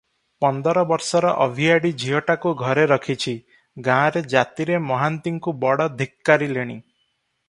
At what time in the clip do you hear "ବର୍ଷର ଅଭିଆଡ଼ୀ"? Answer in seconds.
0.91-1.91